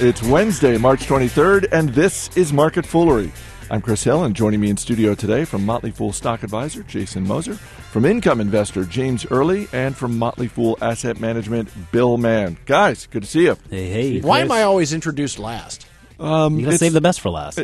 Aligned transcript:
It's 0.00 0.22
Wednesday, 0.22 0.78
March 0.78 1.00
23rd, 1.06 1.66
and 1.72 1.88
this 1.88 2.34
is 2.36 2.52
Market 2.52 2.86
Foolery. 2.86 3.32
I'm 3.68 3.80
Chris 3.82 4.04
Hill, 4.04 4.22
and 4.24 4.34
joining 4.34 4.60
me 4.60 4.70
in 4.70 4.76
studio 4.76 5.14
today 5.14 5.44
from 5.44 5.66
Motley 5.66 5.90
Fool 5.90 6.12
Stock 6.12 6.44
Advisor 6.44 6.84
Jason 6.84 7.26
Moser, 7.26 7.54
from 7.54 8.04
Income 8.04 8.40
Investor 8.40 8.84
James 8.84 9.26
Early, 9.28 9.66
and 9.72 9.96
from 9.96 10.16
Motley 10.16 10.46
Fool 10.46 10.78
Asset 10.80 11.18
Management 11.18 11.68
Bill 11.90 12.16
Mann. 12.16 12.56
Guys, 12.64 13.06
good 13.08 13.22
to 13.22 13.28
see 13.28 13.42
you. 13.42 13.56
Hey, 13.70 13.88
hey. 13.88 14.20
Why 14.20 14.38
am 14.40 14.52
I 14.52 14.62
always 14.62 14.92
introduced 14.92 15.38
last? 15.40 15.84
Um, 16.20 16.58
You 16.60 16.66
gotta 16.66 16.78
save 16.78 16.92
the 16.92 17.00
best 17.00 17.20
for 17.20 17.30
last. 17.30 17.58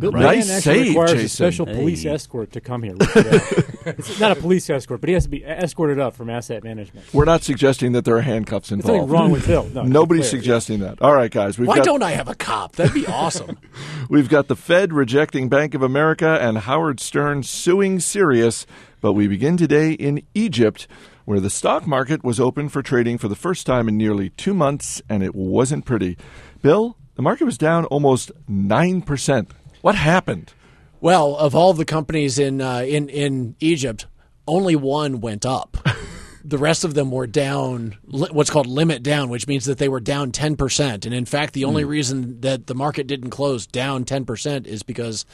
Bill 0.00 0.10
Right. 0.12 0.22
Mann 0.22 0.36
Nice 0.38 0.50
actually 0.50 0.74
save, 0.78 0.88
requires 0.88 1.10
Jason. 1.12 1.24
a 1.24 1.28
special 1.28 1.66
police 1.66 2.04
escort 2.06 2.52
to 2.52 2.60
come 2.60 2.82
here. 2.82 2.96
It's 3.82 4.20
not 4.20 4.32
a 4.32 4.34
police 4.40 4.68
escort, 4.68 5.00
but 5.00 5.08
he 5.08 5.14
has 5.14 5.24
to 5.24 5.30
be 5.30 5.42
escorted 5.42 5.98
up 5.98 6.14
from 6.14 6.28
asset 6.28 6.62
management. 6.62 7.06
We're 7.14 7.24
not 7.24 7.42
suggesting 7.42 7.92
that 7.92 8.04
there 8.04 8.14
are 8.16 8.20
handcuffs 8.20 8.68
There's 8.68 8.80
involved. 8.84 9.08
nothing 9.10 9.10
wrong 9.10 9.30
with 9.30 9.46
Bill. 9.46 9.64
No, 9.72 9.84
Nobody's 9.84 10.28
suggesting 10.28 10.80
that. 10.80 11.00
All 11.00 11.14
right, 11.14 11.30
guys, 11.30 11.58
we've 11.58 11.66
Why 11.66 11.76
got 11.76 11.86
don't 11.86 12.02
I 12.02 12.10
have 12.10 12.28
a 12.28 12.34
cop? 12.34 12.76
That'd 12.76 12.92
be 12.92 13.06
awesome. 13.06 13.58
we've 14.10 14.28
got 14.28 14.48
the 14.48 14.54
Fed 14.56 14.92
rejecting 14.92 15.48
Bank 15.48 15.74
of 15.74 15.80
America 15.82 16.38
and 16.40 16.58
Howard 16.58 17.00
Stern 17.00 17.42
suing 17.42 18.00
Sirius. 18.00 18.66
But 19.00 19.14
we 19.14 19.26
begin 19.28 19.56
today 19.56 19.92
in 19.92 20.22
Egypt, 20.34 20.86
where 21.24 21.40
the 21.40 21.48
stock 21.50 21.86
market 21.86 22.22
was 22.22 22.38
open 22.38 22.68
for 22.68 22.82
trading 22.82 23.16
for 23.16 23.28
the 23.28 23.34
first 23.36 23.66
time 23.66 23.88
in 23.88 23.96
nearly 23.96 24.28
two 24.28 24.52
months, 24.52 25.00
and 25.08 25.22
it 25.22 25.34
wasn't 25.34 25.86
pretty. 25.86 26.18
Bill, 26.60 26.98
the 27.14 27.22
market 27.22 27.46
was 27.46 27.56
down 27.56 27.86
almost 27.86 28.30
nine 28.46 29.00
percent. 29.00 29.50
What 29.82 29.94
happened? 29.94 30.52
well, 31.00 31.34
of 31.36 31.54
all 31.54 31.72
the 31.72 31.84
companies 31.84 32.38
in 32.38 32.60
uh, 32.60 32.80
in 32.80 33.08
in 33.08 33.56
Egypt, 33.60 34.06
only 34.46 34.76
one 34.76 35.20
went 35.20 35.44
up. 35.46 35.76
The 36.42 36.56
rest 36.56 36.84
of 36.84 36.94
them 36.94 37.10
were 37.10 37.26
down, 37.26 37.98
what's 38.08 38.48
called 38.48 38.66
limit 38.66 39.02
down, 39.02 39.28
which 39.28 39.46
means 39.46 39.66
that 39.66 39.76
they 39.76 39.90
were 39.90 40.00
down 40.00 40.32
10%. 40.32 41.04
And 41.04 41.14
in 41.14 41.26
fact, 41.26 41.52
the 41.52 41.66
only 41.66 41.84
reason 41.84 42.40
that 42.40 42.66
the 42.66 42.74
market 42.74 43.06
didn't 43.06 43.28
close 43.28 43.66
down 43.66 44.06
10% 44.06 44.66
is 44.66 44.82
because 44.82 45.26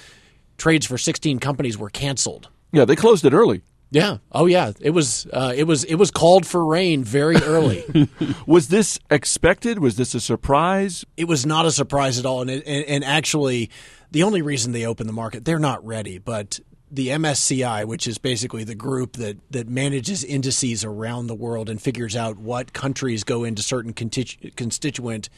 trades 0.58 0.84
for 0.84 0.98
16 0.98 1.38
companies 1.38 1.78
were 1.78 1.90
canceled. 1.90 2.48
Yeah, 2.72 2.84
they 2.84 2.96
closed 2.96 3.24
it 3.24 3.32
early. 3.32 3.62
Yeah. 3.92 4.18
Oh, 4.32 4.46
yeah. 4.46 4.72
It 4.80 4.90
was 4.90 5.28
uh, 5.32 5.52
it 5.56 5.64
was 5.64 5.84
it 5.84 5.94
was 5.94 6.10
called 6.10 6.44
for 6.44 6.66
rain 6.66 7.04
very 7.04 7.36
early. 7.36 7.84
Was 8.46 8.66
this 8.66 8.98
expected? 9.08 9.78
Was 9.78 9.94
this 9.94 10.12
a 10.12 10.20
surprise? 10.20 11.04
it 11.16 11.28
was 11.28 11.46
not 11.46 11.66
a 11.66 11.70
surprise 11.70 12.18
at 12.18 12.26
all. 12.26 12.40
And, 12.42 12.50
it, 12.50 12.64
and, 12.66 12.84
and 12.84 13.04
actually, 13.04 13.70
the 14.10 14.22
only 14.22 14.42
reason 14.42 14.72
they 14.72 14.86
opened 14.86 15.08
the 15.08 15.14
market, 15.14 15.44
they're 15.44 15.58
not 15.58 15.84
ready. 15.84 16.18
But 16.18 16.60
the 16.90 17.08
MSCI, 17.08 17.84
which 17.84 18.06
is 18.06 18.18
basically 18.18 18.64
the 18.64 18.74
group 18.74 19.14
that, 19.14 19.38
that 19.50 19.68
manages 19.68 20.22
indices 20.22 20.84
around 20.84 21.26
the 21.26 21.34
world 21.34 21.68
and 21.68 21.80
figures 21.80 22.14
out 22.14 22.38
what 22.38 22.72
countries 22.72 23.24
go 23.24 23.44
into 23.44 23.62
certain 23.62 23.92
constituent 23.92 25.28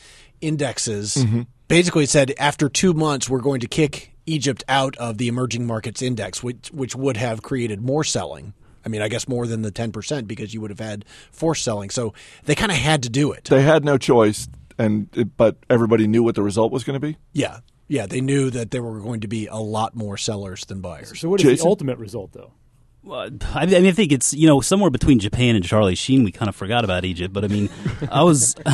indexes, 0.41 1.17
mm-hmm. 1.17 1.43
basically 1.67 2.07
said 2.07 2.35
after 2.39 2.69
two 2.69 2.93
months, 2.93 3.29
we're 3.29 3.41
going 3.41 3.61
to 3.61 3.69
kick 3.69 4.13
Egypt 4.27 4.63
out 4.69 4.95
of 4.97 5.17
the 5.17 5.29
emerging 5.29 5.67
markets 5.67 6.03
index, 6.03 6.43
which, 6.43 6.71
which 6.71 6.95
would 6.95 7.17
have 7.17 7.43
created 7.43 7.81
more 7.81 8.05
selling. 8.05 8.53
I 8.85 8.91
mean, 8.91 9.03
I 9.03 9.09
guess 9.09 9.27
more 9.27 9.47
than 9.47 9.63
the 9.63 9.73
10% 9.73 10.27
because 10.27 10.55
you 10.55 10.61
would 10.61 10.71
have 10.71 10.79
had 10.79 11.05
forced 11.33 11.65
selling. 11.65 11.91
So 11.91 12.15
they 12.45 12.55
kind 12.55 12.71
of 12.71 12.79
had 12.79 13.03
to 13.05 13.11
do 13.11 13.33
it. 13.33 13.45
They 13.45 13.63
had 13.63 13.85
no 13.85 13.99
choice, 13.99 14.49
and 14.79 15.35
but 15.37 15.57
everybody 15.69 16.07
knew 16.07 16.23
what 16.23 16.35
the 16.35 16.43
result 16.43 16.73
was 16.73 16.85
going 16.85 16.95
to 16.95 17.07
be. 17.07 17.17
Yeah. 17.33 17.59
Yeah, 17.89 18.07
they 18.07 18.21
knew 18.21 18.51
that 18.51 18.71
there 18.71 18.83
were 18.83 19.01
going 19.01 19.21
to 19.21 19.29
be 19.29 19.47
a 19.47 19.57
lot 19.57 19.97
more 19.97 20.17
sellers 20.17 20.65
than 20.67 20.81
buyers. 20.81 21.19
So, 21.19 21.29
what 21.29 21.41
is 21.41 21.45
Jason? 21.47 21.65
the 21.65 21.69
ultimate 21.71 21.99
result, 21.99 22.33
though? 22.33 22.53
I, 23.11 23.31
I 23.55 23.67
mean, 23.67 23.87
I 23.87 23.93
think 23.93 24.13
it's 24.13 24.35
you 24.35 24.47
know 24.47 24.61
somewhere 24.61 24.91
between 24.91 25.19
Japan 25.19 25.57
and 25.57 25.65
Charlie 25.65 25.95
Sheen. 25.95 26.25
We 26.25 26.33
kind 26.33 26.49
of 26.49 26.57
forgot 26.57 26.85
about 26.85 27.05
Egypt, 27.05 27.33
but 27.33 27.45
I 27.45 27.49
mean, 27.49 27.71
I 28.11 28.23
was 28.23 28.55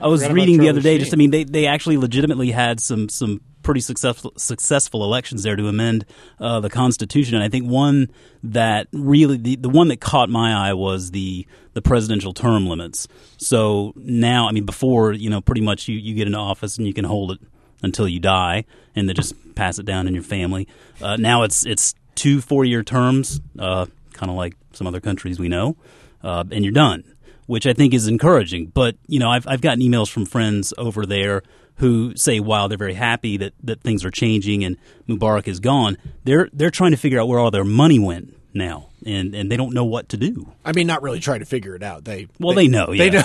I 0.00 0.08
was 0.08 0.22
Forgot 0.22 0.34
reading 0.34 0.58
the 0.58 0.68
other 0.68 0.80
day. 0.80 0.94
Sheen. 0.94 1.00
Just 1.00 1.12
I 1.12 1.16
mean, 1.16 1.30
they 1.30 1.44
they 1.44 1.66
actually 1.66 1.96
legitimately 1.96 2.50
had 2.50 2.80
some 2.80 3.08
some 3.08 3.40
pretty 3.62 3.80
successful 3.80 4.32
successful 4.36 5.04
elections 5.04 5.42
there 5.42 5.56
to 5.56 5.68
amend 5.68 6.06
uh, 6.40 6.60
the 6.60 6.70
Constitution, 6.70 7.34
and 7.34 7.44
I 7.44 7.48
think 7.48 7.66
one 7.66 8.10
that 8.42 8.86
really 8.92 9.36
the, 9.36 9.56
the 9.56 9.68
one 9.68 9.88
that 9.88 10.00
caught 10.00 10.30
my 10.30 10.70
eye 10.70 10.72
was 10.72 11.10
the 11.10 11.46
the 11.74 11.82
presidential 11.82 12.32
term 12.32 12.66
limits. 12.66 13.08
So 13.36 13.92
now, 13.96 14.48
I 14.48 14.52
mean, 14.52 14.64
before 14.64 15.12
you 15.12 15.28
know, 15.28 15.40
pretty 15.40 15.60
much 15.60 15.88
you, 15.88 15.98
you 15.98 16.14
get 16.14 16.26
into 16.26 16.38
office 16.38 16.78
and 16.78 16.86
you 16.86 16.94
can 16.94 17.04
hold 17.04 17.32
it 17.32 17.40
until 17.82 18.08
you 18.08 18.20
die, 18.20 18.64
and 18.94 19.08
then 19.08 19.14
just 19.14 19.34
pass 19.54 19.78
it 19.78 19.86
down 19.86 20.06
in 20.06 20.14
your 20.14 20.22
family. 20.22 20.68
Uh, 21.00 21.16
now 21.16 21.42
it's 21.42 21.64
it's 21.66 21.94
two 22.14 22.40
four 22.40 22.64
year 22.64 22.82
terms, 22.82 23.40
uh, 23.58 23.86
kind 24.12 24.30
of 24.30 24.36
like 24.36 24.54
some 24.72 24.86
other 24.86 25.00
countries 25.00 25.38
we 25.38 25.48
know, 25.48 25.76
uh, 26.22 26.44
and 26.50 26.64
you're 26.64 26.72
done, 26.72 27.04
which 27.46 27.66
I 27.66 27.72
think 27.72 27.94
is 27.94 28.08
encouraging. 28.08 28.66
But 28.66 28.96
you 29.06 29.18
know, 29.18 29.30
I've 29.30 29.46
I've 29.46 29.60
gotten 29.60 29.82
emails 29.82 30.10
from 30.10 30.26
friends 30.26 30.72
over 30.78 31.06
there 31.06 31.42
who 31.76 32.14
say 32.16 32.40
while 32.40 32.68
they're 32.68 32.76
very 32.78 32.94
happy 32.94 33.36
that, 33.36 33.52
that 33.62 33.80
things 33.82 34.04
are 34.04 34.10
changing 34.10 34.64
and 34.64 34.76
Mubarak 35.08 35.46
is 35.46 35.60
gone, 35.60 35.96
they're 36.24 36.48
they're 36.52 36.70
trying 36.70 36.90
to 36.90 36.96
figure 36.96 37.20
out 37.20 37.28
where 37.28 37.38
all 37.38 37.50
their 37.50 37.64
money 37.64 37.98
went 37.98 38.34
now, 38.54 38.88
and 39.04 39.34
and 39.34 39.50
they 39.52 39.56
don't 39.56 39.74
know 39.74 39.84
what 39.84 40.08
to 40.10 40.16
do. 40.16 40.52
I 40.64 40.72
mean, 40.72 40.86
not 40.86 41.02
really 41.02 41.20
trying 41.20 41.40
to 41.40 41.44
figure 41.46 41.74
it 41.76 41.82
out. 41.82 42.04
They 42.04 42.28
Well, 42.40 42.54
they 42.54 42.66
know, 42.68 42.86
They 42.86 43.10
know. 43.10 43.22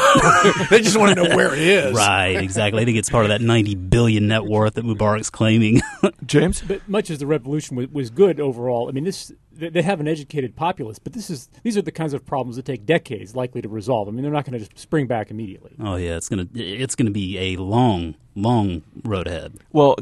they 0.69 0.81
just 0.81 0.97
want 0.97 1.15
to 1.17 1.23
know 1.23 1.35
where 1.35 1.53
it 1.53 1.59
is. 1.61 1.93
Right, 1.95 2.35
exactly. 2.35 2.81
I 2.81 2.85
think 2.85 2.97
it's 2.97 3.09
part 3.09 3.25
of 3.25 3.29
that 3.29 3.41
90 3.41 3.75
billion 3.75 4.27
net 4.27 4.43
worth 4.45 4.73
that 4.75 4.85
Mubarak's 4.85 5.29
claiming. 5.29 5.81
James, 6.25 6.61
But 6.61 6.87
much 6.87 7.09
as 7.09 7.19
the 7.19 7.27
revolution 7.27 7.75
was, 7.77 7.87
was 7.89 8.09
good 8.09 8.39
overall, 8.39 8.89
I 8.89 8.91
mean, 8.91 9.03
this 9.05 9.31
they 9.51 9.69
they 9.69 9.81
have 9.83 9.99
an 9.99 10.07
educated 10.07 10.55
populace, 10.55 10.99
but 10.99 11.13
this 11.13 11.29
is 11.29 11.47
these 11.63 11.77
are 11.77 11.81
the 11.81 11.91
kinds 11.91 12.13
of 12.13 12.25
problems 12.25 12.55
that 12.57 12.65
take 12.65 12.85
decades 12.85 13.35
likely 13.35 13.61
to 13.61 13.69
resolve. 13.69 14.07
I 14.07 14.11
mean, 14.11 14.23
they're 14.23 14.31
not 14.31 14.45
going 14.45 14.53
to 14.53 14.65
just 14.65 14.77
spring 14.77 15.07
back 15.07 15.31
immediately. 15.31 15.71
oh 15.79 15.95
yeah, 15.95 16.17
it's 16.17 16.27
gonna 16.29 16.47
it's 16.55 16.95
gonna 16.95 17.11
be 17.11 17.37
a 17.37 17.57
long, 17.57 18.15
long 18.35 18.81
road 19.03 19.27
ahead. 19.27 19.53
Well, 19.71 19.95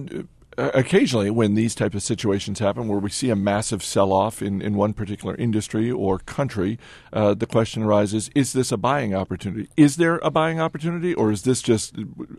occasionally 0.74 1.30
when 1.30 1.56
these 1.56 1.76
type 1.76 1.94
of 1.94 2.04
situations 2.04 2.60
happen, 2.60 2.88
where 2.88 3.00
we 3.00 3.10
see 3.10 3.30
a 3.30 3.36
massive 3.36 3.84
sell-off 3.84 4.42
in, 4.42 4.62
in 4.62 4.76
one 4.76 4.94
particular 4.94 5.36
industry 5.36 5.92
or 5.92 6.20
country, 6.20 6.78
uh, 7.14 7.34
the 7.34 7.48
question 7.48 7.84
arises: 7.84 8.30
Is 8.36 8.54
this 8.54 8.72
a 8.72 8.78
buying 8.78 9.16
opportunity? 9.16 9.70
Is 9.78 9.98
there 9.98 10.20
a 10.24 10.32
buying 10.32 10.60
opportunity, 10.60 11.14
or 11.14 11.32
is 11.32 11.44
this 11.44 11.62
just 11.62 11.96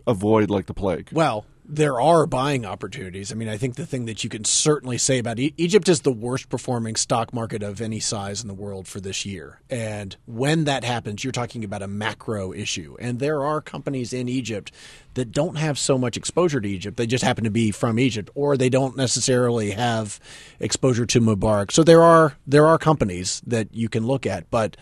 a 0.07 0.13
void 0.13 0.49
like 0.49 0.67
the 0.67 0.73
plague? 0.73 1.09
Well, 1.11 1.45
there 1.65 1.99
are 1.99 2.25
buying 2.25 2.65
opportunities. 2.65 3.31
I 3.31 3.35
mean, 3.35 3.47
I 3.47 3.57
think 3.57 3.75
the 3.75 3.85
thing 3.85 4.05
that 4.05 4.23
you 4.23 4.29
can 4.29 4.43
certainly 4.43 4.97
say 4.97 5.19
about 5.19 5.39
e- 5.39 5.53
Egypt 5.57 5.87
is 5.87 6.01
the 6.01 6.11
worst 6.11 6.49
performing 6.49 6.95
stock 6.95 7.33
market 7.33 7.63
of 7.63 7.79
any 7.79 7.99
size 7.99 8.41
in 8.41 8.47
the 8.47 8.53
world 8.53 8.87
for 8.87 8.99
this 8.99 9.25
year. 9.25 9.61
And 9.69 10.15
when 10.25 10.65
that 10.65 10.83
happens, 10.83 11.23
you're 11.23 11.31
talking 11.31 11.63
about 11.63 11.81
a 11.81 11.87
macro 11.87 12.53
issue. 12.53 12.97
And 12.99 13.19
there 13.19 13.43
are 13.43 13.61
companies 13.61 14.11
in 14.11 14.27
Egypt 14.27 14.71
that 15.13 15.31
don't 15.31 15.55
have 15.55 15.79
so 15.79 15.97
much 15.97 16.17
exposure 16.17 16.59
to 16.59 16.67
Egypt. 16.69 16.97
They 16.97 17.07
just 17.07 17.23
happen 17.23 17.43
to 17.43 17.51
be 17.51 17.71
from 17.71 17.97
Egypt, 17.97 18.29
or 18.35 18.57
they 18.57 18.69
don't 18.69 18.97
necessarily 18.97 19.71
have 19.71 20.19
exposure 20.59 21.05
to 21.05 21.21
Mubarak. 21.21 21.71
So 21.71 21.83
there 21.83 22.01
are 22.01 22.35
there 22.45 22.67
are 22.67 22.77
companies 22.77 23.41
that 23.47 23.73
you 23.73 23.89
can 23.89 24.05
look 24.05 24.25
at, 24.25 24.49
but 24.51 24.75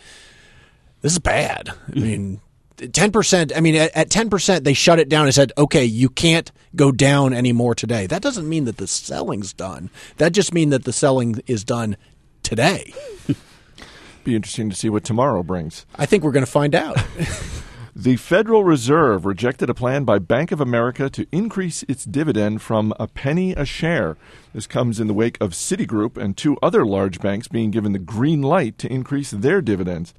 this 1.02 1.14
is 1.14 1.20
bad. 1.20 1.70
I 1.70 1.74
mm-hmm. 1.74 2.02
mean, 2.02 2.42
ten 2.94 3.12
percent. 3.12 3.52
I 3.56 3.60
mean, 3.60 3.76
at 3.76 4.10
ten 4.10 4.30
percent, 4.30 4.64
they 4.64 4.74
shut 4.74 5.00
it 5.00 5.10
down 5.10 5.26
and 5.26 5.34
said, 5.34 5.52
"Okay, 5.58 5.86
you 5.86 6.10
can't 6.10 6.52
go 6.76 6.92
down 6.92 7.34
anymore 7.34 7.76
today." 7.76 8.08
That 8.08 8.22
doesn't 8.22 8.48
mean 8.48 8.66
that 8.66 8.78
the 8.78 8.88
selling's 8.88 9.54
done. 9.54 9.90
That 10.18 10.34
just 10.34 10.54
means 10.54 10.72
that 10.72 10.86
the 10.86 10.94
selling 10.94 11.42
is 11.48 11.64
done 11.64 11.98
today. 12.44 12.94
Be 14.24 14.36
interesting 14.36 14.70
to 14.70 14.76
see 14.76 14.90
what 14.90 15.04
tomorrow 15.04 15.42
brings. 15.42 15.86
I 15.96 16.06
think 16.06 16.24
we're 16.24 16.32
going 16.32 16.46
to 16.46 16.52
find 16.52 16.76
out. 16.76 16.98
The 17.94 18.16
Federal 18.16 18.64
Reserve 18.64 19.26
rejected 19.26 19.70
a 19.70 19.74
plan 19.74 20.06
by 20.06 20.18
Bank 20.18 20.54
of 20.54 20.62
America 20.62 21.10
to 21.10 21.28
increase 21.30 21.84
its 21.84 22.06
dividend 22.06 22.62
from 22.62 22.94
a 22.98 23.06
penny 23.06 23.52
a 23.52 23.66
share. 23.66 24.16
This 24.54 24.66
comes 24.66 25.02
in 25.02 25.08
the 25.08 25.14
wake 25.14 25.38
of 25.42 25.52
Citigroup 25.52 26.16
and 26.16 26.38
two 26.38 26.58
other 26.64 26.86
large 26.86 27.20
banks 27.20 27.50
being 27.50 27.70
given 27.70 27.92
the 27.92 28.00
green 28.00 28.42
light 28.42 28.78
to 28.78 28.92
increase 28.92 29.32
their 29.32 29.62
dividends. 29.62 30.14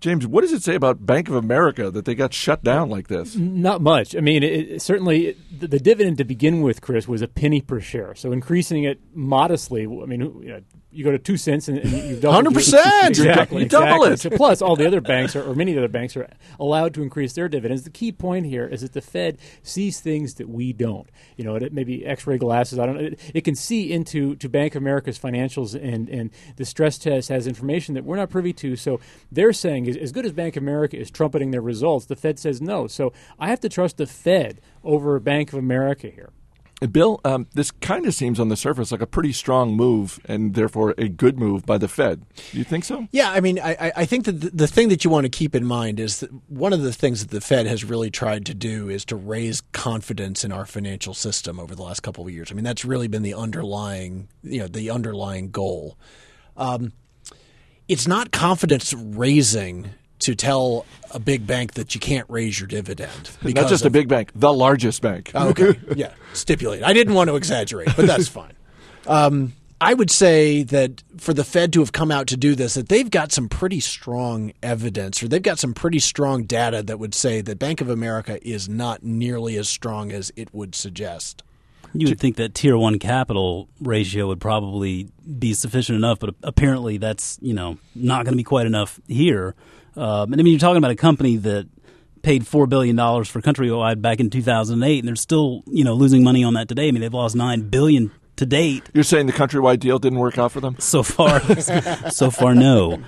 James, 0.00 0.26
what 0.26 0.42
does 0.42 0.52
it 0.52 0.62
say 0.62 0.74
about 0.74 1.04
Bank 1.04 1.28
of 1.28 1.34
America 1.34 1.90
that 1.90 2.04
they 2.04 2.14
got 2.14 2.32
shut 2.32 2.62
down 2.62 2.88
like 2.88 3.08
this? 3.08 3.34
Not 3.34 3.80
much. 3.80 4.14
I 4.14 4.20
mean, 4.20 4.42
it, 4.42 4.80
certainly 4.80 5.36
the, 5.50 5.66
the 5.66 5.80
dividend 5.80 6.18
to 6.18 6.24
begin 6.24 6.62
with, 6.62 6.80
Chris, 6.80 7.08
was 7.08 7.20
a 7.20 7.28
penny 7.28 7.60
per 7.60 7.80
share. 7.80 8.14
So 8.14 8.30
increasing 8.30 8.84
it 8.84 9.00
modestly. 9.12 9.84
I 9.84 10.06
mean, 10.06 10.20
you, 10.20 10.48
know, 10.48 10.60
you 10.90 11.04
go 11.04 11.10
to 11.10 11.18
two 11.18 11.36
cents 11.36 11.68
and, 11.68 11.78
and 11.78 11.92
you 11.92 12.16
double 12.18 12.50
100%. 12.50 13.08
Exactly. 13.08 13.62
You 13.62 13.68
double 13.68 14.04
exactly. 14.04 14.34
it. 14.34 14.36
Plus, 14.38 14.62
all 14.62 14.74
the 14.74 14.86
other 14.86 15.02
banks 15.02 15.36
are, 15.36 15.42
or 15.42 15.54
many 15.54 15.72
of 15.72 15.76
the 15.76 15.82
other 15.82 15.92
banks 15.92 16.16
are 16.16 16.30
allowed 16.58 16.94
to 16.94 17.02
increase 17.02 17.34
their 17.34 17.48
dividends. 17.48 17.82
The 17.82 17.90
key 17.90 18.10
point 18.10 18.46
here 18.46 18.66
is 18.66 18.80
that 18.80 18.94
the 18.94 19.02
Fed 19.02 19.38
sees 19.62 20.00
things 20.00 20.34
that 20.34 20.48
we 20.48 20.72
don't. 20.72 21.08
You 21.36 21.44
know, 21.44 21.56
it 21.56 21.72
maybe 21.72 22.06
X-ray 22.06 22.38
glasses. 22.38 22.78
I 22.78 22.86
don't 22.86 22.96
know. 22.96 23.02
It, 23.02 23.20
it 23.34 23.40
can 23.42 23.54
see 23.54 23.92
into 23.92 24.34
to 24.36 24.48
Bank 24.48 24.74
of 24.74 24.82
America's 24.82 25.18
financials, 25.18 25.74
and 25.74 26.08
and 26.08 26.30
the 26.56 26.64
stress 26.64 26.96
test 26.96 27.28
has 27.28 27.46
information 27.46 27.94
that 27.94 28.04
we're 28.04 28.16
not 28.16 28.30
privy 28.30 28.54
to. 28.54 28.74
So 28.74 28.98
they're 29.30 29.52
saying, 29.52 29.88
as, 29.88 29.96
as 29.96 30.12
good 30.12 30.24
as 30.24 30.32
Bank 30.32 30.56
of 30.56 30.62
America 30.62 30.96
is 30.96 31.10
trumpeting 31.10 31.50
their 31.50 31.60
results, 31.60 32.06
the 32.06 32.16
Fed 32.16 32.38
says 32.38 32.62
no. 32.62 32.86
So 32.86 33.12
I 33.38 33.48
have 33.48 33.60
to 33.60 33.68
trust 33.68 33.98
the 33.98 34.06
Fed 34.06 34.60
over 34.82 35.20
Bank 35.20 35.52
of 35.52 35.58
America 35.58 36.08
here. 36.08 36.30
Bill, 36.86 37.20
um, 37.24 37.48
this 37.54 37.70
kind 37.72 38.06
of 38.06 38.14
seems 38.14 38.38
on 38.38 38.50
the 38.50 38.56
surface 38.56 38.92
like 38.92 39.00
a 39.00 39.06
pretty 39.06 39.32
strong 39.32 39.74
move 39.74 40.20
and 40.26 40.54
therefore 40.54 40.94
a 40.96 41.08
good 41.08 41.38
move 41.38 41.66
by 41.66 41.76
the 41.76 41.88
Fed. 41.88 42.24
Do 42.52 42.58
you 42.58 42.64
think 42.64 42.84
so? 42.84 43.08
Yeah, 43.10 43.32
I 43.32 43.40
mean, 43.40 43.58
I, 43.58 43.92
I 43.96 44.04
think 44.04 44.26
that 44.26 44.56
the, 44.56 44.68
thing 44.68 44.88
that 44.90 45.04
you 45.04 45.10
want 45.10 45.24
to 45.24 45.30
keep 45.30 45.54
in 45.54 45.64
mind 45.64 45.98
is 45.98 46.20
that 46.20 46.30
one 46.48 46.72
of 46.72 46.82
the 46.82 46.92
things 46.92 47.20
that 47.20 47.30
the 47.30 47.40
Fed 47.40 47.66
has 47.66 47.84
really 47.84 48.10
tried 48.10 48.46
to 48.46 48.54
do 48.54 48.88
is 48.88 49.04
to 49.06 49.16
raise 49.16 49.62
confidence 49.72 50.44
in 50.44 50.52
our 50.52 50.66
financial 50.66 51.14
system 51.14 51.58
over 51.58 51.74
the 51.74 51.82
last 51.82 52.00
couple 52.00 52.24
of 52.24 52.32
years. 52.32 52.52
I 52.52 52.54
mean, 52.54 52.64
that's 52.64 52.84
really 52.84 53.08
been 53.08 53.22
the 53.22 53.34
underlying, 53.34 54.28
you 54.42 54.60
know, 54.60 54.68
the 54.68 54.90
underlying 54.90 55.50
goal. 55.50 55.98
Um, 56.56 56.92
it's 57.88 58.06
not 58.06 58.30
confidence 58.30 58.92
raising 58.92 59.90
to 60.20 60.34
tell 60.34 60.86
a 61.10 61.18
big 61.18 61.46
bank 61.46 61.74
that 61.74 61.94
you 61.94 62.00
can't 62.00 62.26
raise 62.28 62.58
your 62.58 62.66
dividend. 62.66 63.30
Not 63.42 63.68
just 63.68 63.84
of, 63.84 63.88
a 63.88 63.90
big 63.90 64.08
bank, 64.08 64.30
the 64.34 64.52
largest 64.52 65.02
bank. 65.02 65.30
Oh, 65.34 65.48
okay, 65.50 65.78
yeah, 65.96 66.12
stipulate. 66.32 66.82
I 66.82 66.92
didn't 66.92 67.14
want 67.14 67.28
to 67.28 67.36
exaggerate, 67.36 67.88
but 67.96 68.06
that's 68.06 68.28
fine. 68.28 68.52
Um, 69.06 69.54
I 69.80 69.94
would 69.94 70.10
say 70.10 70.64
that 70.64 71.04
for 71.18 71.32
the 71.32 71.44
Fed 71.44 71.72
to 71.74 71.80
have 71.80 71.92
come 71.92 72.10
out 72.10 72.26
to 72.28 72.36
do 72.36 72.56
this, 72.56 72.74
that 72.74 72.88
they've 72.88 73.08
got 73.08 73.30
some 73.30 73.48
pretty 73.48 73.78
strong 73.78 74.52
evidence, 74.60 75.22
or 75.22 75.28
they've 75.28 75.40
got 75.40 75.60
some 75.60 75.72
pretty 75.72 76.00
strong 76.00 76.44
data 76.44 76.82
that 76.82 76.98
would 76.98 77.14
say 77.14 77.40
that 77.42 77.58
Bank 77.58 77.80
of 77.80 77.88
America 77.88 78.44
is 78.46 78.68
not 78.68 79.04
nearly 79.04 79.56
as 79.56 79.68
strong 79.68 80.10
as 80.10 80.32
it 80.34 80.52
would 80.52 80.74
suggest. 80.74 81.44
You 81.94 82.08
would 82.08 82.20
think 82.20 82.36
that 82.36 82.54
tier 82.54 82.76
one 82.76 82.98
capital 82.98 83.68
ratio 83.80 84.26
would 84.26 84.40
probably 84.40 85.08
be 85.38 85.54
sufficient 85.54 85.96
enough, 85.96 86.18
but 86.18 86.34
apparently 86.42 86.98
that's 86.98 87.38
you 87.40 87.54
know 87.54 87.78
not 87.94 88.24
going 88.24 88.32
to 88.32 88.36
be 88.36 88.44
quite 88.44 88.66
enough 88.66 89.00
here. 89.06 89.54
Um, 89.98 90.32
and 90.32 90.40
I 90.40 90.44
mean, 90.44 90.52
you're 90.52 90.60
talking 90.60 90.78
about 90.78 90.90
a 90.92 90.96
company 90.96 91.36
that 91.36 91.68
paid 92.22 92.46
four 92.46 92.66
billion 92.66 92.96
dollars 92.96 93.28
for 93.28 93.40
Countrywide 93.40 94.00
back 94.02 94.20
in 94.20 94.30
2008, 94.30 94.98
and 95.00 95.08
they're 95.08 95.16
still 95.16 95.62
you 95.66 95.84
know 95.84 95.94
losing 95.94 96.22
money 96.22 96.44
on 96.44 96.54
that 96.54 96.68
today. 96.68 96.88
I 96.88 96.90
mean, 96.92 97.00
they've 97.00 97.12
lost 97.12 97.34
nine 97.36 97.68
billion 97.68 98.10
to 98.36 98.46
date. 98.46 98.84
You're 98.94 99.02
saying 99.04 99.26
the 99.26 99.32
Countrywide 99.32 99.80
deal 99.80 99.98
didn't 99.98 100.20
work 100.20 100.38
out 100.38 100.52
for 100.52 100.60
them 100.60 100.76
so 100.78 101.02
far? 101.02 101.40
so 102.10 102.30
far, 102.30 102.54
no. 102.54 103.02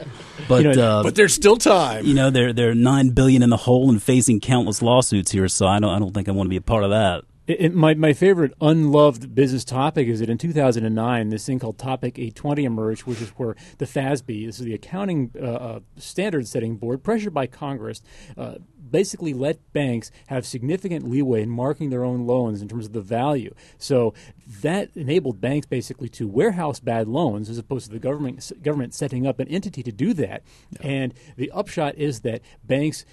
But 0.49 0.65
You 0.65 0.73
know, 0.73 0.99
uh, 0.99 1.03
But 1.05 1.15
there's 1.15 1.33
still 1.33 1.57
time. 1.57 2.05
you 2.05 2.15
know 2.15 2.31
they're 2.31 2.53
they're 2.53 2.75
nine 2.75 3.11
billion 3.11 3.43
in 3.43 3.51
the 3.51 3.57
hole 3.57 3.89
and 3.89 4.03
facing 4.03 4.41
countless 4.41 4.83
lawsuits 4.83 5.31
here. 5.31 5.47
So 5.49 5.67
I 5.67 5.79
don't 5.79 5.91
I 5.91 5.99
don't 6.01 6.13
think 6.13 6.29
I 6.29 6.33
want 6.33 6.47
to 6.47 6.51
be 6.51 6.57
a 6.57 6.61
part 6.61 6.83
of 6.85 6.91
that. 6.91 7.23
It, 7.51 7.61
it- 7.61 7.75
my, 7.75 7.95
my 7.95 8.13
favorite 8.13 8.55
unloved 8.61 9.35
business 9.35 9.65
topic 9.65 10.07
is 10.07 10.21
that 10.21 10.31
in 10.31 10.39
2009, 10.39 11.31
this 11.31 11.45
thing 11.47 11.59
called 11.59 11.79
Topic 11.79 12.17
820 12.17 12.65
emerged, 12.65 13.03
which 13.05 13.21
is 13.21 13.31
where 13.31 13.57
the 13.79 13.87
FASB, 13.87 14.47
this 14.47 14.61
is 14.61 14.65
the 14.65 14.75
accounting 14.75 15.33
uh, 15.37 15.45
uh, 15.45 15.81
standard 15.97 16.47
setting 16.47 16.77
board, 16.77 17.03
pressured 17.03 17.35
by 17.35 17.49
Congress, 17.49 18.03
uh, 18.39 18.55
basically 18.89 19.35
let 19.35 19.73
banks 19.73 20.13
have 20.29 20.47
significant 20.47 21.09
leeway 21.09 21.43
in 21.43 21.51
marking 21.51 21.91
their 21.91 22.05
own 22.05 22.25
loans 22.27 22.63
in 22.63 22.69
terms 22.69 22.87
of 22.87 22.93
the 22.93 23.01
value. 23.01 23.53
So 23.79 24.15
that 24.63 24.91
enabled 24.97 25.41
banks 25.41 25.67
basically 25.67 26.09
to 26.11 26.29
warehouse 26.29 26.79
bad 26.79 27.09
loans 27.09 27.51
as 27.51 27.59
opposed 27.59 27.87
to 27.87 27.93
the 27.93 27.99
government 27.99 28.51
government 28.63 28.95
setting 28.95 29.27
up 29.27 29.41
an 29.41 29.49
entity 29.49 29.83
to 29.83 29.93
do 29.93 30.13
that. 30.15 30.43
And 30.81 31.15
the 31.37 31.51
upshot 31.51 31.97
is 31.97 32.21
that 32.21 32.43
banks 32.65 33.05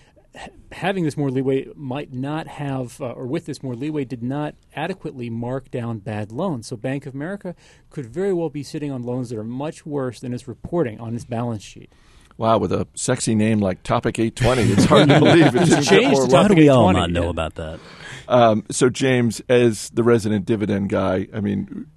having 0.72 1.04
this 1.04 1.18
more 1.18 1.30
leeway 1.30 1.68
might 1.76 2.14
not 2.14 2.48
have, 2.48 3.00
uh, 3.02 3.12
or 3.12 3.26
with 3.26 3.46
this 3.46 3.64
more 3.64 3.76
leeway, 3.76 4.06
did 4.06 4.24
not 4.24 4.56
adequately 4.76 5.30
mark 5.30 5.72
down 5.72 6.00
bad 6.00 6.32
loans. 6.32 6.68
So 6.68 6.76
Bank 6.76 7.06
of 7.06 7.14
America 7.14 7.56
could 7.90 8.06
very 8.06 8.34
well 8.34 8.50
be 8.50 8.64
sitting 8.64 8.92
on 8.92 9.04
loans 9.04 9.30
that 9.30 9.38
are 9.38 9.44
much 9.44 9.86
worse 9.86 10.20
than 10.20 10.34
it's 10.34 10.48
reporting 10.48 11.00
on 11.00 11.16
its 11.16 11.26
balance 11.26 11.64
sheet. 11.64 11.92
Wow, 12.38 12.60
with 12.60 12.72
a 12.72 12.88
sexy 12.94 13.34
name 13.34 13.60
like 13.60 13.82
Topic 13.82 14.20
820, 14.20 14.74
it's 14.74 14.86
hard 14.86 15.10
to 15.10 15.20
believe 15.20 15.48
it 15.48 15.52
didn't 15.54 15.70
get 15.70 15.84
changed 15.84 16.12
more 16.12 16.28
to 16.28 16.38
How 16.38 16.48
do 16.48 16.54
we 16.54 16.70
all 16.70 16.94
not 16.94 17.10
know 17.10 17.24
yeah. 17.24 17.30
about 17.30 17.56
that? 17.56 17.80
Um, 18.28 18.66
so, 18.70 18.90
James, 18.90 19.42
as 19.50 19.90
the 19.90 20.04
resident 20.04 20.46
dividend 20.46 20.90
guy, 20.90 21.28
I 21.34 21.40
mean, 21.40 21.88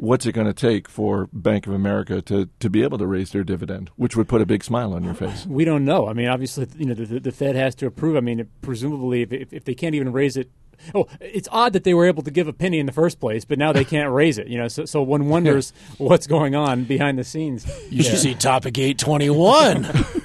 what's 0.00 0.24
it 0.24 0.32
going 0.32 0.46
to 0.46 0.54
take 0.54 0.88
for 0.88 1.28
Bank 1.32 1.66
of 1.66 1.74
America 1.74 2.22
to, 2.22 2.48
to 2.58 2.70
be 2.70 2.82
able 2.82 2.96
to 2.98 3.06
raise 3.06 3.30
their 3.32 3.44
dividend, 3.44 3.90
which 3.96 4.16
would 4.16 4.28
put 4.28 4.40
a 4.40 4.46
big 4.46 4.64
smile 4.64 4.94
on 4.94 5.04
your 5.04 5.14
face? 5.14 5.46
We 5.46 5.64
don't 5.64 5.84
know. 5.84 6.08
I 6.08 6.14
mean, 6.14 6.28
obviously, 6.28 6.66
you 6.78 6.86
know, 6.86 6.94
the, 6.94 7.20
the 7.20 7.32
Fed 7.32 7.54
has 7.54 7.74
to 7.76 7.86
approve. 7.86 8.16
I 8.16 8.20
mean, 8.20 8.48
presumably, 8.62 9.22
if, 9.22 9.32
if, 9.32 9.52
if 9.52 9.64
they 9.64 9.74
can't 9.74 9.94
even 9.94 10.12
raise 10.12 10.36
it. 10.36 10.50
Oh, 10.94 11.06
it's 11.20 11.46
odd 11.52 11.74
that 11.74 11.84
they 11.84 11.92
were 11.92 12.06
able 12.06 12.22
to 12.22 12.30
give 12.30 12.48
a 12.48 12.54
penny 12.54 12.78
in 12.78 12.86
the 12.86 12.92
first 12.92 13.20
place, 13.20 13.44
but 13.44 13.58
now 13.58 13.70
they 13.70 13.84
can't 13.84 14.10
raise 14.10 14.38
it. 14.38 14.48
You 14.48 14.56
know, 14.56 14.68
so, 14.68 14.86
so 14.86 15.02
one 15.02 15.28
wonders 15.28 15.74
what's 15.98 16.26
going 16.26 16.54
on 16.54 16.84
behind 16.84 17.18
the 17.18 17.24
scenes. 17.24 17.66
You 17.90 18.02
should 18.02 18.18
see 18.18 18.34
Topic 18.34 18.78
821. 18.78 19.84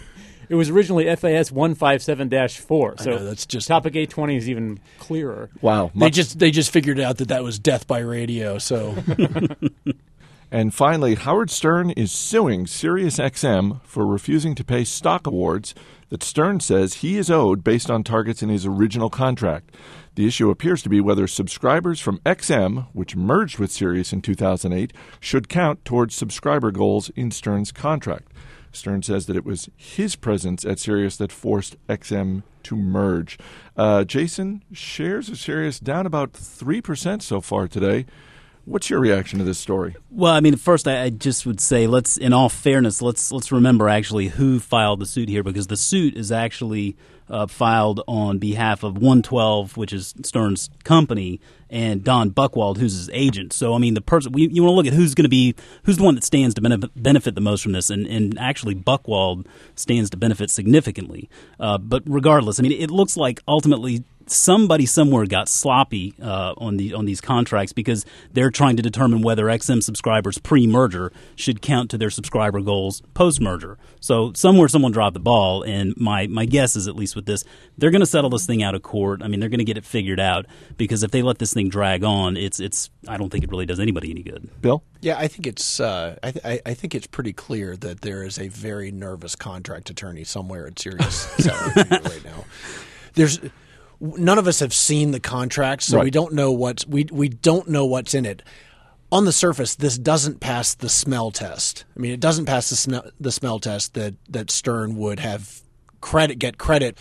It 0.49 0.55
was 0.55 0.69
originally 0.69 1.05
FAS 1.15 1.51
157-4. 1.51 2.99
So 2.99 3.09
know, 3.09 3.25
that's 3.25 3.45
just- 3.45 3.67
Topic 3.67 3.95
820 3.95 4.35
is 4.37 4.49
even 4.49 4.79
clearer. 4.99 5.49
Wow. 5.61 5.91
they 5.95 6.09
just 6.09 6.39
they 6.39 6.51
just 6.51 6.71
figured 6.71 6.99
out 6.99 7.17
that 7.17 7.29
that 7.29 7.43
was 7.43 7.59
death 7.59 7.87
by 7.87 7.99
radio. 7.99 8.57
So 8.57 8.95
And 10.51 10.73
finally, 10.73 11.15
Howard 11.15 11.49
Stern 11.49 11.89
is 11.91 12.11
suing 12.11 12.65
SiriusXM 12.65 13.81
for 13.83 14.05
refusing 14.05 14.55
to 14.55 14.63
pay 14.63 14.83
stock 14.83 15.27
awards 15.27 15.73
that 16.09 16.23
Stern 16.23 16.59
says 16.59 16.95
he 16.95 17.17
is 17.17 17.31
owed 17.31 17.63
based 17.63 17.89
on 17.89 18.03
targets 18.03 18.43
in 18.43 18.49
his 18.49 18.65
original 18.65 19.09
contract. 19.09 19.75
The 20.13 20.27
issue 20.27 20.49
appears 20.49 20.81
to 20.83 20.89
be 20.89 21.01
whether 21.01 21.27
subscribers 21.27 21.99
from 21.99 22.19
XM, 22.19 22.87
which 22.93 23.17
merged 23.17 23.59
with 23.59 23.71
Sirius 23.71 24.13
in 24.13 24.21
2008, 24.21 24.93
should 25.19 25.49
count 25.49 25.83
towards 25.83 26.15
subscriber 26.15 26.71
goals 26.71 27.09
in 27.17 27.31
Stern's 27.31 27.73
contract. 27.73 28.31
Stern 28.75 29.03
says 29.03 29.25
that 29.25 29.35
it 29.35 29.45
was 29.45 29.69
his 29.75 30.15
presence 30.15 30.65
at 30.65 30.79
Sirius 30.79 31.17
that 31.17 31.31
forced 31.31 31.75
XM 31.87 32.43
to 32.63 32.75
merge. 32.75 33.37
Uh, 33.77 34.03
Jason, 34.03 34.63
shares 34.71 35.29
of 35.29 35.37
Sirius 35.37 35.79
down 35.79 36.05
about 36.05 36.33
3% 36.33 37.21
so 37.21 37.41
far 37.41 37.67
today. 37.67 38.05
What's 38.65 38.89
your 38.89 38.99
reaction 38.99 39.37
to 39.37 39.45
this 39.45 39.59
story? 39.59 39.95
Well, 40.09 40.33
I 40.33 40.39
mean, 40.39 40.55
first, 40.55 40.87
I, 40.87 41.03
I 41.03 41.09
just 41.11 41.45
would 41.45 41.59
say 41.59 41.85
let's, 41.85 42.17
in 42.17 42.33
all 42.33 42.49
fairness, 42.49 42.99
let's 42.99 43.31
let's 43.31 43.51
remember 43.51 43.87
actually 43.87 44.29
who 44.29 44.59
filed 44.59 44.99
the 44.99 45.05
suit 45.05 45.29
here 45.29 45.43
because 45.43 45.67
the 45.67 45.77
suit 45.77 46.17
is 46.17 46.31
actually 46.31 46.97
uh, 47.29 47.47
filed 47.47 48.01
on 48.07 48.37
behalf 48.37 48.83
of 48.83 48.95
112, 48.95 49.77
which 49.77 49.93
is 49.93 50.13
Stern's 50.23 50.69
company, 50.83 51.39
and 51.69 52.03
Don 52.03 52.31
Buchwald, 52.31 52.77
who's 52.77 52.93
his 52.93 53.09
agent. 53.11 53.51
So, 53.51 53.73
I 53.73 53.79
mean, 53.79 53.95
the 53.95 54.01
person 54.01 54.31
we, 54.31 54.47
you 54.47 54.63
want 54.63 54.71
to 54.71 54.75
look 54.75 54.87
at 54.87 54.93
who's 54.93 55.15
going 55.15 55.23
to 55.23 55.29
be 55.29 55.55
who's 55.83 55.97
the 55.97 56.03
one 56.03 56.15
that 56.15 56.23
stands 56.23 56.53
to 56.55 56.61
benefit, 56.61 56.91
benefit 56.95 57.35
the 57.35 57.41
most 57.41 57.63
from 57.63 57.71
this, 57.71 57.89
and, 57.89 58.05
and 58.05 58.37
actually 58.37 58.75
Buchwald 58.75 59.47
stands 59.75 60.09
to 60.11 60.17
benefit 60.17 60.49
significantly. 60.49 61.29
Uh, 61.59 61.77
but 61.77 62.03
regardless, 62.05 62.59
I 62.59 62.63
mean, 62.63 62.71
it 62.71 62.91
looks 62.91 63.17
like 63.17 63.41
ultimately 63.47 64.03
somebody 64.27 64.85
somewhere 64.85 65.25
got 65.25 65.47
sloppy 65.47 66.13
uh, 66.21 66.53
on 66.57 66.77
the 66.77 66.93
on 66.93 67.05
these 67.05 67.21
contracts 67.21 67.73
because 67.73 68.05
they're 68.33 68.51
trying 68.51 68.75
to 68.77 68.83
determine 68.83 69.21
whether 69.21 69.45
XM 69.45 69.83
subscribers 69.83 70.37
pre-merger 70.37 71.11
should 71.35 71.61
count 71.61 71.89
to 71.91 71.97
their 71.97 72.09
subscriber 72.09 72.61
goals 72.61 73.01
post-merger. 73.13 73.77
So 73.99 74.33
somewhere 74.33 74.67
someone 74.67 74.91
dropped 74.91 75.13
the 75.13 75.19
ball, 75.19 75.63
and 75.63 75.93
my 75.97 76.27
my 76.27 76.45
guess 76.45 76.75
is 76.75 76.87
at 76.87 76.95
least 76.95 77.15
with 77.15 77.25
this, 77.25 77.43
they're 77.77 77.91
going 77.91 78.01
to 78.01 78.05
settle 78.05 78.29
this 78.29 78.45
thing 78.45 78.63
out 78.63 78.75
of 78.75 78.81
court. 78.83 79.21
I 79.23 79.27
mean, 79.27 79.39
they're 79.39 79.49
going 79.49 79.59
to 79.59 79.65
get 79.65 79.77
it 79.77 79.85
figured 79.85 80.19
out 80.19 80.45
because 80.77 81.03
if 81.03 81.11
they 81.11 81.21
let 81.21 81.39
this 81.39 81.53
thing 81.53 81.69
drag 81.69 82.03
on, 82.03 82.37
it's 82.37 82.59
it's 82.59 82.89
I 83.07 83.17
don't 83.17 83.29
think 83.29 83.43
it 83.43 83.49
really 83.49 83.65
does 83.65 83.79
anybody 83.79 84.11
any 84.11 84.23
good. 84.23 84.49
Bill? 84.61 84.83
yeah, 85.05 85.19
I 85.19 85.27
think 85.27 85.45
it's 85.45 85.79
uh, 85.79 86.17
I, 86.23 86.31
th- 86.31 86.45
I 86.45 86.61
I 86.65 86.73
think 86.73 86.95
it's 86.95 87.05
pretty 87.05 87.31
clear 87.31 87.77
that 87.77 88.01
there 88.01 88.23
is 88.23 88.39
a 88.39 88.47
very 88.47 88.91
nervous 88.91 89.35
contract 89.35 89.91
attorney 89.91 90.23
somewhere 90.23 90.65
at 90.65 90.79
Sirius 90.79 91.31
right 91.45 92.25
now. 92.25 92.45
There's 93.13 93.39
none 94.17 94.37
of 94.37 94.47
us 94.47 94.59
have 94.59 94.73
seen 94.73 95.11
the 95.11 95.19
contract, 95.19 95.83
so 95.83 96.01
we 96.01 96.11
don't 96.11 96.33
know 96.33 96.51
what's 96.51 96.85
we 96.87 97.05
we 97.11 97.29
don't 97.29 97.67
know 97.67 97.85
what's 97.85 98.13
in 98.13 98.25
it. 98.25 98.41
On 99.11 99.25
the 99.25 99.31
surface, 99.31 99.75
this 99.75 99.97
doesn't 99.97 100.39
pass 100.39 100.73
the 100.73 100.89
smell 100.89 101.31
test. 101.31 101.85
I 101.95 101.99
mean, 101.99 102.11
it 102.11 102.19
doesn't 102.19 102.45
pass 102.45 102.69
the 102.69 102.75
smell 102.75 103.09
the 103.19 103.31
smell 103.31 103.59
test 103.59 103.93
that 103.93 104.15
that 104.29 104.51
Stern 104.51 104.95
would 104.97 105.19
have 105.19 105.61
credit 106.01 106.39
get 106.39 106.57
credit. 106.57 106.97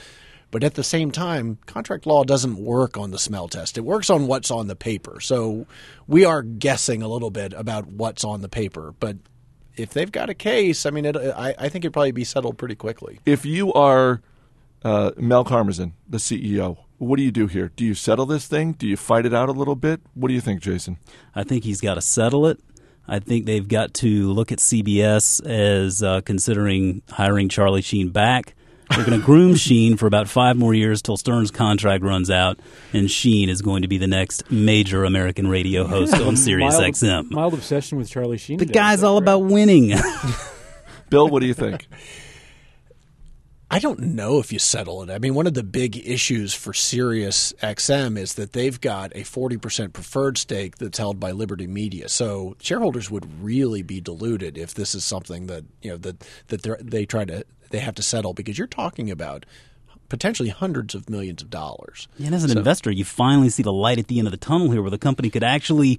But 0.50 0.62
at 0.62 0.74
the 0.74 0.84
same 0.84 1.10
time, 1.10 1.58
contract 1.66 2.06
law 2.06 2.22
doesn't 2.22 2.58
work 2.58 2.96
on 2.96 3.10
the 3.10 3.18
smell 3.18 3.48
test. 3.48 3.76
It 3.76 3.80
works 3.80 4.08
on 4.08 4.28
what's 4.28 4.52
on 4.52 4.68
the 4.68 4.76
paper. 4.76 5.18
So 5.18 5.66
we 6.06 6.24
are 6.24 6.42
guessing 6.42 7.02
a 7.02 7.08
little 7.08 7.30
bit 7.30 7.52
about 7.54 7.88
what's 7.88 8.22
on 8.22 8.40
the 8.40 8.48
paper. 8.48 8.94
But 9.00 9.16
if 9.76 9.90
they've 9.90 10.12
got 10.12 10.30
a 10.30 10.34
case, 10.34 10.86
I 10.86 10.90
mean, 10.90 11.06
it, 11.06 11.16
I, 11.16 11.56
I 11.58 11.68
think 11.68 11.84
it'd 11.84 11.92
probably 11.92 12.12
be 12.12 12.22
settled 12.22 12.56
pretty 12.56 12.76
quickly. 12.76 13.18
If 13.26 13.44
you 13.44 13.72
are 13.72 14.22
uh, 14.84 15.10
Mel 15.16 15.44
Karmazin, 15.44 15.92
the 16.08 16.18
CEO, 16.18 16.78
what 16.98 17.16
do 17.16 17.22
you 17.22 17.30
do 17.30 17.46
here? 17.46 17.70
Do 17.76 17.84
you 17.84 17.94
settle 17.94 18.26
this 18.26 18.46
thing? 18.46 18.72
Do 18.72 18.86
you 18.86 18.96
fight 18.96 19.26
it 19.26 19.34
out 19.34 19.48
a 19.48 19.52
little 19.52 19.76
bit? 19.76 20.00
What 20.14 20.28
do 20.28 20.34
you 20.34 20.40
think, 20.40 20.60
Jason? 20.60 20.98
I 21.34 21.44
think 21.44 21.64
he's 21.64 21.80
got 21.80 21.94
to 21.94 22.00
settle 22.00 22.46
it. 22.46 22.60
I 23.06 23.18
think 23.18 23.44
they've 23.46 23.66
got 23.66 23.92
to 23.94 24.32
look 24.32 24.50
at 24.50 24.58
CBS 24.58 25.44
as 25.44 26.02
uh, 26.02 26.22
considering 26.22 27.02
hiring 27.10 27.48
Charlie 27.48 27.82
Sheen 27.82 28.08
back. 28.08 28.54
They're 28.90 29.04
going 29.04 29.18
to 29.18 29.24
groom 29.24 29.54
Sheen 29.56 29.96
for 29.96 30.06
about 30.06 30.28
five 30.28 30.56
more 30.56 30.72
years 30.72 31.02
till 31.02 31.16
Stern's 31.16 31.50
contract 31.50 32.02
runs 32.02 32.30
out, 32.30 32.58
and 32.92 33.10
Sheen 33.10 33.48
is 33.48 33.60
going 33.60 33.82
to 33.82 33.88
be 33.88 33.98
the 33.98 34.06
next 34.06 34.50
major 34.50 35.04
American 35.04 35.48
radio 35.48 35.86
host 35.86 36.14
on 36.14 36.36
Sirius 36.36 36.78
mild, 36.78 36.94
XM. 36.94 37.30
Mild 37.30 37.54
obsession 37.54 37.98
with 37.98 38.08
Charlie 38.08 38.38
Sheen. 38.38 38.58
The 38.58 38.66
today. 38.66 38.78
guy's 38.78 38.96
Is 38.96 39.00
that 39.02 39.06
all 39.08 39.18
about 39.18 39.40
winning. 39.40 39.94
Bill, 41.10 41.28
what 41.28 41.40
do 41.40 41.46
you 41.46 41.54
think? 41.54 41.86
I 43.74 43.80
don't 43.80 43.98
know 43.98 44.38
if 44.38 44.52
you 44.52 44.60
settle 44.60 45.02
it. 45.02 45.10
I 45.10 45.18
mean, 45.18 45.34
one 45.34 45.48
of 45.48 45.54
the 45.54 45.64
big 45.64 45.96
issues 45.96 46.54
for 46.54 46.72
Sirius 46.72 47.52
XM 47.54 48.16
is 48.16 48.34
that 48.34 48.52
they've 48.52 48.80
got 48.80 49.10
a 49.16 49.22
40% 49.22 49.92
preferred 49.92 50.38
stake 50.38 50.78
that's 50.78 50.96
held 50.96 51.18
by 51.18 51.32
Liberty 51.32 51.66
Media. 51.66 52.08
So 52.08 52.54
shareholders 52.60 53.10
would 53.10 53.42
really 53.42 53.82
be 53.82 54.00
diluted 54.00 54.56
if 54.56 54.74
this 54.74 54.94
is 54.94 55.04
something 55.04 55.48
that, 55.48 55.64
you 55.82 55.90
know, 55.90 55.96
that 55.96 56.24
that 56.46 56.88
they 56.88 57.04
try 57.04 57.24
to 57.24 57.44
they 57.70 57.80
have 57.80 57.96
to 57.96 58.02
settle 58.02 58.32
because 58.32 58.56
you're 58.56 58.68
talking 58.68 59.10
about 59.10 59.44
potentially 60.08 60.50
hundreds 60.50 60.94
of 60.94 61.10
millions 61.10 61.42
of 61.42 61.50
dollars. 61.50 62.06
Yeah, 62.16 62.26
and 62.26 62.34
as 62.36 62.44
an 62.44 62.50
so, 62.50 62.58
investor, 62.58 62.92
you 62.92 63.04
finally 63.04 63.48
see 63.48 63.64
the 63.64 63.72
light 63.72 63.98
at 63.98 64.06
the 64.06 64.20
end 64.20 64.28
of 64.28 64.30
the 64.30 64.36
tunnel 64.36 64.70
here 64.70 64.82
where 64.82 64.90
the 64.92 64.98
company 64.98 65.30
could 65.30 65.42
actually 65.42 65.98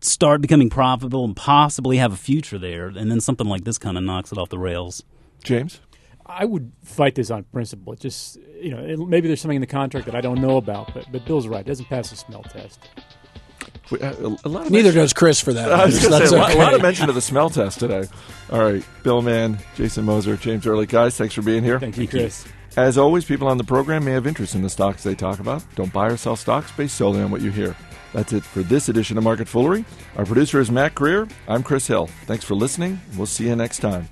start 0.00 0.40
becoming 0.40 0.70
profitable 0.70 1.24
and 1.24 1.34
possibly 1.34 1.96
have 1.96 2.12
a 2.12 2.16
future 2.16 2.60
there, 2.60 2.86
and 2.86 3.10
then 3.10 3.20
something 3.20 3.48
like 3.48 3.64
this 3.64 3.78
kind 3.78 3.98
of 3.98 4.04
knocks 4.04 4.30
it 4.30 4.38
off 4.38 4.48
the 4.48 4.60
rails. 4.60 5.02
James? 5.42 5.80
I 6.28 6.44
would 6.44 6.72
fight 6.82 7.14
this 7.14 7.30
on 7.30 7.44
principle. 7.44 7.92
It 7.92 8.00
just 8.00 8.36
you 8.60 8.70
know, 8.70 8.78
it, 8.78 8.98
maybe 8.98 9.28
there's 9.28 9.40
something 9.40 9.56
in 9.56 9.60
the 9.60 9.66
contract 9.66 10.06
that 10.06 10.14
I 10.14 10.20
don't 10.20 10.40
know 10.40 10.56
about, 10.56 10.92
but 10.94 11.10
but 11.10 11.24
Bill's 11.24 11.46
right. 11.46 11.60
It 11.60 11.66
doesn't 11.66 11.86
pass 11.86 12.10
the 12.10 12.16
smell 12.16 12.42
test. 12.42 12.88
Uh, 13.92 13.96
a, 13.98 14.36
a 14.44 14.48
lot 14.48 14.66
of 14.66 14.72
Neither 14.72 14.92
does 14.92 15.12
Chris 15.12 15.40
for 15.40 15.52
that. 15.52 15.72
I 15.72 15.86
was 15.86 16.00
say, 16.00 16.08
a, 16.08 16.10
lot, 16.10 16.22
okay. 16.22 16.54
a 16.54 16.58
lot 16.58 16.74
of 16.74 16.82
mention 16.82 17.08
of 17.08 17.14
the 17.14 17.20
smell 17.20 17.50
test 17.50 17.78
today. 17.78 18.04
All 18.50 18.60
right, 18.60 18.84
Bill 19.02 19.22
Mann, 19.22 19.58
Jason 19.76 20.04
Moser, 20.04 20.36
James 20.36 20.66
Early, 20.66 20.86
guys, 20.86 21.16
thanks 21.16 21.34
for 21.34 21.42
being 21.42 21.62
here. 21.62 21.78
Thank 21.78 21.96
you, 21.96 22.08
Chris. 22.08 22.46
As 22.76 22.98
always, 22.98 23.24
people 23.24 23.48
on 23.48 23.56
the 23.56 23.64
program 23.64 24.04
may 24.04 24.12
have 24.12 24.26
interest 24.26 24.54
in 24.54 24.62
the 24.62 24.68
stocks 24.68 25.02
they 25.02 25.14
talk 25.14 25.38
about. 25.38 25.64
Don't 25.76 25.92
buy 25.92 26.08
or 26.08 26.16
sell 26.16 26.36
stocks 26.36 26.70
based 26.72 26.96
solely 26.96 27.22
on 27.22 27.30
what 27.30 27.40
you 27.40 27.50
hear. 27.50 27.74
That's 28.12 28.32
it 28.32 28.44
for 28.44 28.62
this 28.62 28.88
edition 28.88 29.16
of 29.18 29.24
Market 29.24 29.48
Foolery. 29.48 29.84
Our 30.16 30.26
producer 30.26 30.60
is 30.60 30.70
Mac 30.70 30.94
Greer. 30.94 31.26
I'm 31.48 31.62
Chris 31.62 31.86
Hill. 31.86 32.08
Thanks 32.26 32.44
for 32.44 32.54
listening. 32.54 33.00
We'll 33.16 33.26
see 33.26 33.46
you 33.46 33.56
next 33.56 33.78
time. 33.78 34.08